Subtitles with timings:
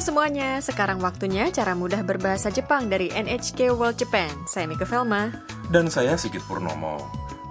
[0.00, 4.32] Semuanya, sekarang waktunya cara mudah berbahasa Jepang dari NHK World Japan.
[4.48, 5.28] Saya Mika Velma.
[5.68, 6.96] Dan saya Sigit Purnomo.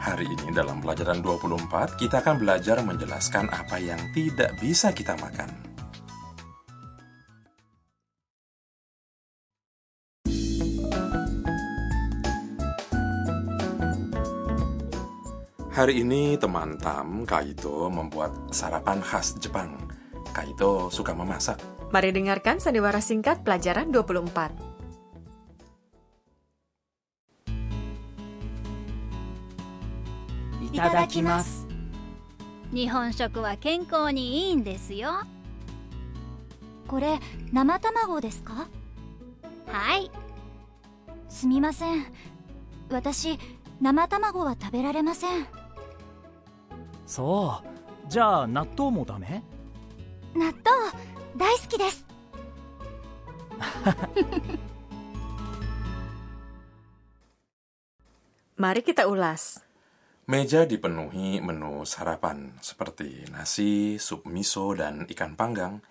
[0.01, 5.45] Hari ini dalam pelajaran 24, kita akan belajar menjelaskan apa yang tidak bisa kita makan.
[15.69, 19.77] Hari ini teman Tam, Kaito, membuat sarapan khas Jepang.
[20.33, 21.78] Kaito suka memasak.
[21.89, 24.53] Mari dengarkan sandiwara singkat pelajaran 24.
[30.71, 31.67] いただきます
[32.71, 35.09] 日本食は健康にいいんですよ。
[36.87, 37.19] これ
[37.51, 38.67] 生卵ですか？
[39.65, 40.11] はい。
[41.27, 42.05] すみません。
[42.91, 43.39] 私
[43.81, 45.47] 生卵は食べられません。
[47.07, 48.09] そう。
[48.11, 49.43] じゃあ納豆もダメ？
[50.35, 50.53] 納豆
[51.36, 52.04] 大好きです
[58.54, 59.60] Mari kita ulas.
[60.30, 65.82] Meja dipenuhi menu sarapan seperti nasi, sup miso, dan ikan panggang.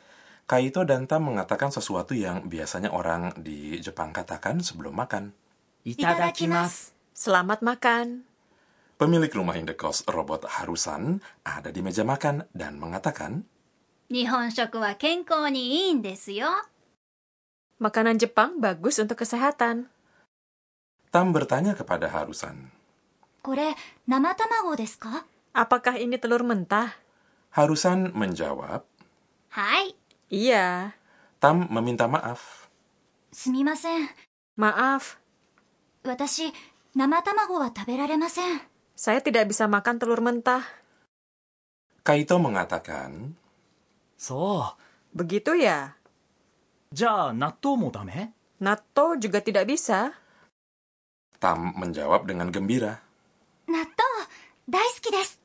[0.50, 5.36] Kaito dan Tam mengatakan sesuatu yang biasanya orang di Jepang katakan sebelum makan.
[5.86, 8.24] いただきます Selamat makan.
[8.96, 13.44] Pemilik rumah indekos robot Harusan ada di meja makan dan mengatakan,
[14.12, 16.48] 日本食は健康にいいんですよ
[17.82, 19.92] Makanan Jepang bagus untuk kesehatan.
[21.12, 22.72] Tam bertanya kepada Harusan.
[23.44, 23.76] これ
[24.08, 26.96] 生卵ですか Apakah ini telur mentah?
[27.52, 28.82] Harusan menjawab,
[29.52, 29.94] はい
[30.32, 30.96] Iya.
[31.44, 32.70] Tam meminta maaf.
[33.34, 34.10] すみません
[34.58, 35.18] Maaf,
[36.06, 36.54] 私
[36.96, 38.62] 生卵は食べられません
[38.96, 40.62] saya tidak bisa makan telur mentah.
[42.06, 43.34] Kaito mengatakan,
[44.18, 44.76] そ
[45.16, 45.94] Begitu ya?
[46.92, 50.14] うじゃあ納豆もダメ Natto juga tidak bisa.
[51.42, 53.04] Tam menjawab dengan gembira.
[53.68, 54.04] 納豆
[54.70, 55.42] 大好きです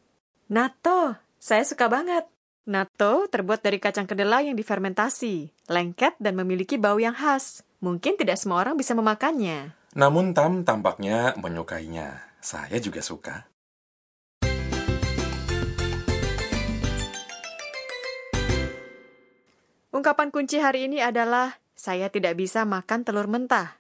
[0.48, 2.24] Natto, saya suka banget.
[2.69, 7.64] Natto terbuat dari kacang kedelai yang difermentasi, lengket dan memiliki bau yang khas.
[7.80, 9.72] Mungkin tidak semua orang bisa memakannya.
[9.96, 12.22] Namun Tam tampaknya menyukainya.
[12.38, 13.48] Saya juga suka.
[19.93, 23.77] Ungkapan kunci hari ini adalah saya tidak bisa makan telur mentah.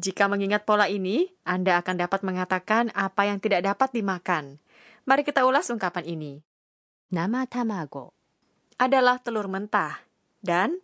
[0.00, 4.64] Jika mengingat pola ini, Anda akan dapat mengatakan apa yang tidak dapat dimakan.
[5.04, 6.40] Mari kita ulas ungkapan ini.
[7.12, 8.16] Nama tamago
[8.80, 10.00] adalah telur mentah
[10.40, 10.80] dan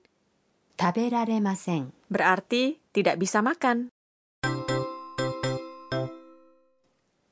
[0.77, 3.89] taberaremasen berarti tidak bisa makan.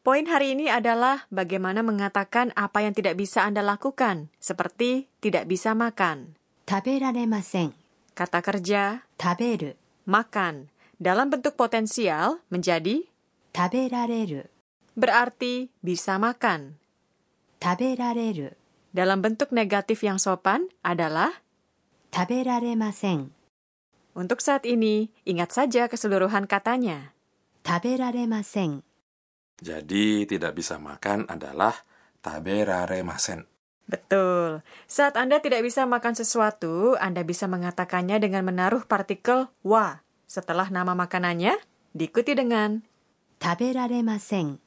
[0.04, 5.72] Poin hari ini adalah bagaimana mengatakan apa yang tidak bisa Anda lakukan, seperti tidak bisa
[5.72, 6.36] makan.
[6.68, 7.72] Taberaremasen.
[8.12, 9.72] Kata kerja taberu,
[10.04, 10.68] makan,
[11.00, 13.00] dalam bentuk potensial menjadi
[13.56, 14.44] taberareru.
[14.92, 16.76] Berarti bisa makan.
[17.56, 18.52] Taberareru.
[18.92, 21.32] Dalam bentuk negatif yang sopan adalah
[22.12, 23.32] taberaremasen.
[24.12, 27.16] Untuk saat ini, ingat saja keseluruhan katanya.
[27.64, 28.84] Taberaremasen.
[29.59, 31.75] Jadi tidak bisa makan adalah
[32.23, 33.43] taberaremasen.
[33.89, 34.61] Betul.
[34.85, 40.93] Saat Anda tidak bisa makan sesuatu, Anda bisa mengatakannya dengan menaruh partikel wa setelah nama
[40.93, 41.57] makanannya,
[41.97, 42.85] diikuti dengan
[43.39, 44.59] 食べられません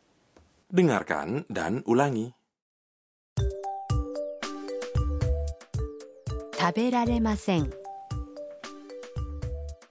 [0.72, 2.32] Dengarkan dan ulangi.
[6.58, 7.70] 食べられません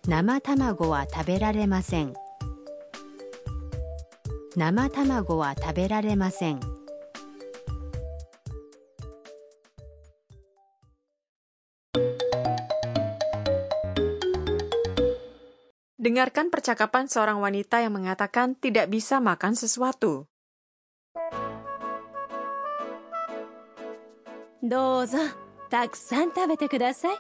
[0.08, 2.14] 生卵は食べられません
[4.57, 6.61] 生卵は食べられません
[16.01, 20.31] Dengarkan percakapan seorang wanita yang mengatakan tidak bisa makan sesuatu.
[24.63, 25.19] どうぞ
[25.71, 27.19] たくさん食べてください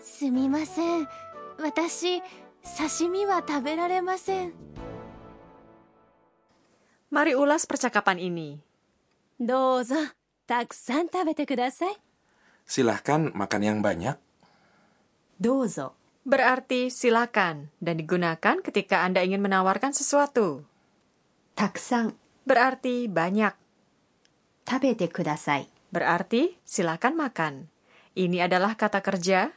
[0.00, 1.08] すみません
[1.58, 2.22] 私
[2.78, 4.71] 刺身は食べられません
[7.12, 8.56] Mari ulas percakapan ini.
[9.36, 10.00] Dozo,
[10.48, 11.92] taksan tabete kudasai.
[12.64, 14.16] Silahkan makan yang banyak.
[15.36, 15.92] Dozo.
[16.24, 20.64] Berarti silakan dan digunakan ketika Anda ingin menawarkan sesuatu.
[21.52, 22.16] Taksan.
[22.48, 23.52] Berarti banyak.
[24.64, 25.68] Tabete kudasai.
[25.92, 27.54] Berarti silakan makan.
[28.16, 29.52] Ini adalah kata kerja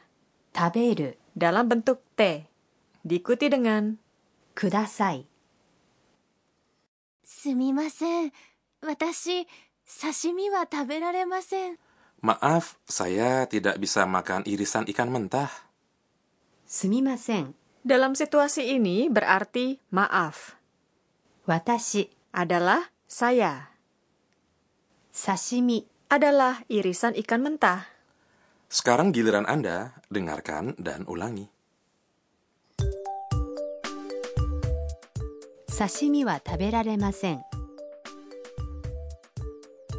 [0.52, 2.52] taberu dalam bentuk te,
[3.00, 3.96] Diikuti dengan
[4.52, 5.35] kudasai.
[7.25, 8.31] すみません
[8.81, 9.47] 私
[9.85, 11.77] 刺身は食べられません
[12.21, 15.49] Maaf, saya tidak bisa makan irisan ikan mentah.
[16.67, 20.53] すみません Dalam situasi ini berarti maaf
[21.49, 23.73] 私 adalah saya,
[25.09, 27.87] 刺身 adalah irisan ikan mentah.
[28.71, 31.47] Sekarang giliran Anda, dengarkan dan ulangi.
[35.76, 37.42] 刺身は食べられません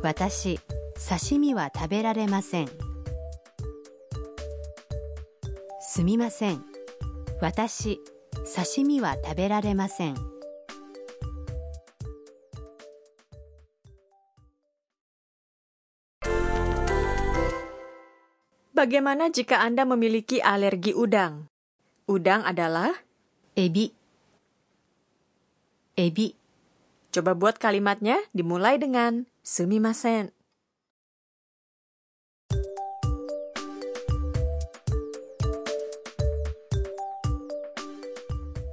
[0.02, 0.60] 私
[0.98, 2.68] 刺身は食べられません
[5.80, 6.66] すみません
[7.42, 8.00] 私
[8.56, 10.16] 刺身は食べられません
[18.74, 21.50] Bagaimana jika Anda memiliki alergi udang?
[22.06, 22.94] Udang adalah
[23.58, 23.97] エビ
[25.98, 26.38] Ebi.
[27.10, 30.30] Coba buat kalimatnya dimulai dengan sumimasen.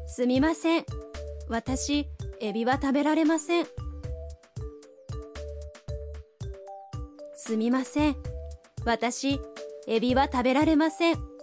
[0.04, 0.84] Sumimasen.
[1.48, 2.04] Watashi
[2.44, 3.64] ebi wa taberaremasen.
[7.40, 8.12] Sumimasen.
[8.84, 9.40] Watashi
[9.88, 11.33] ebi wa taberaremasen.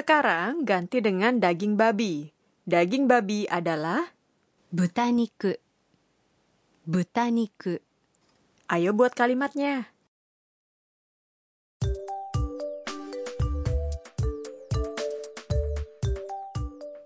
[0.00, 2.32] Sekarang ganti dengan daging babi.
[2.64, 4.00] Daging babi adalah
[4.72, 5.52] butaniku.
[6.88, 7.76] Butaniku.
[8.72, 9.92] Ayo buat kalimatnya.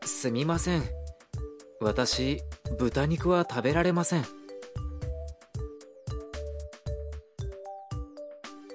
[0.07, 0.87] Sumimasen.
[1.83, 2.39] Watashi
[2.79, 4.23] butaniku wa tabe raremasen.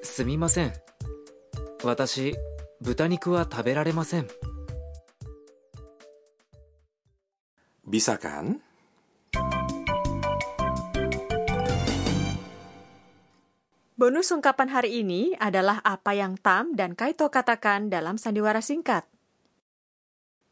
[0.03, 0.75] Sumimasen.
[1.87, 2.35] Watashi
[2.78, 4.54] は食べられませんすみません私豚肉は食べられません
[7.84, 8.64] Bisa kan?
[13.94, 19.04] Bonus ungkapan hari ini adalah apa yang Tam dan Kaito katakan dalam sandiwara singkat.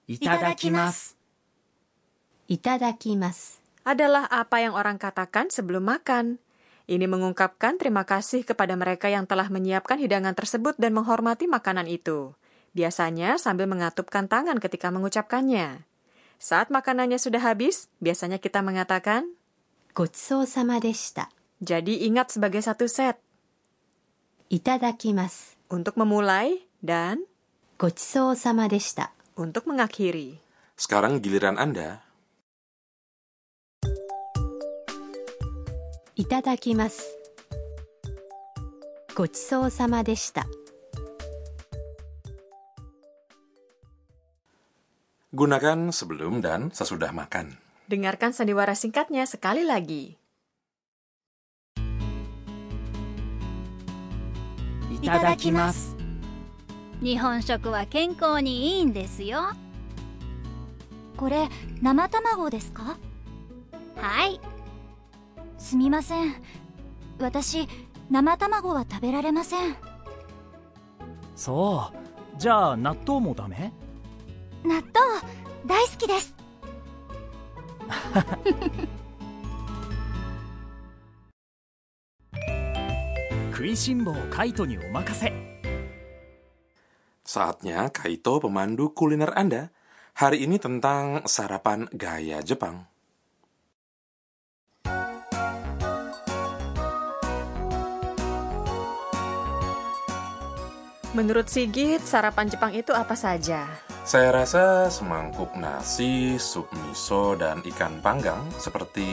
[0.07, 1.17] いただきます
[2.49, 6.39] いただきます Adalah apa yang orang katakan sebelum makan.
[6.88, 12.32] Ini mengungkapkan terima kasih kepada mereka yang telah menyiapkan hidangan tersebut dan menghormati makanan itu.
[12.72, 15.84] Biasanya sambil mengatupkan tangan ketika mengucapkannya.
[16.40, 19.28] Saat makanannya sudah habis, biasanya kita mengatakan
[20.48, 21.28] sama deshita.
[21.60, 23.20] Jadi ingat sebagai satu set.
[24.48, 25.60] Itadakimasu.
[25.68, 27.28] Untuk memulai dan
[28.40, 29.12] sama deshita.
[29.36, 30.40] Untuk mengakhiri.
[30.80, 32.07] Sekarang giliran Anda.
[36.18, 37.16] いただきます。
[39.14, 40.48] ごちそうさまでした。
[45.32, 47.56] グナガンスブルームダンサスダマカン
[47.88, 50.18] Dengarkan sandiwara singkatnya sekali lagi.
[61.16, 61.50] これ
[61.82, 62.98] 生卵ですか？
[63.98, 64.40] はい。
[65.68, 66.34] すみません
[67.20, 67.68] 私
[68.10, 69.76] 生卵は食べられません
[71.36, 73.74] そうじゃあ納豆もダメ
[74.64, 74.86] 納豆
[75.66, 76.34] 大好きです
[83.52, 85.34] 食いしん坊カイトにお任せ
[87.28, 89.68] Saatnya Kaito pemandu kuliner Anda.
[90.16, 92.88] Hari ini tentang sarapan gaya Jepang.
[101.18, 103.66] Menurut Sigit, sarapan Jepang itu apa saja?
[104.06, 109.10] Saya rasa semangkuk nasi, sup miso, dan ikan panggang seperti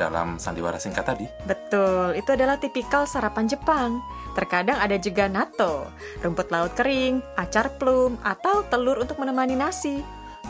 [0.00, 1.28] dalam sandiwara singkat tadi.
[1.44, 4.00] Betul, itu adalah tipikal sarapan Jepang.
[4.32, 5.92] Terkadang ada juga natto,
[6.24, 10.00] rumput laut kering, acar plum, atau telur untuk menemani nasi.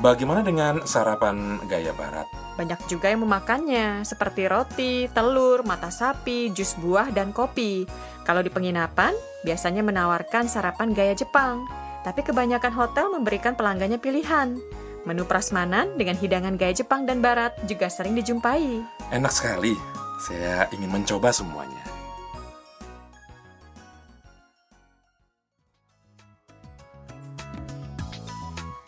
[0.00, 2.25] Bagaimana dengan sarapan gaya barat?
[2.56, 7.84] Banyak juga yang memakannya, seperti roti, telur, mata sapi, jus buah, dan kopi.
[8.25, 9.12] Kalau di penginapan,
[9.44, 11.68] biasanya menawarkan sarapan gaya Jepang.
[12.02, 14.56] Tapi kebanyakan hotel memberikan pelanggannya pilihan.
[15.02, 18.80] Menu prasmanan dengan hidangan gaya Jepang dan Barat juga sering dijumpai.
[19.11, 19.75] Enak sekali.
[20.22, 21.91] Saya ingin mencoba semuanya.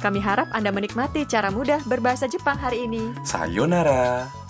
[0.04, 3.16] Kami harap Anda menikmati cara mudah berbahasa Jepang hari ini.
[3.24, 4.43] Sayonara.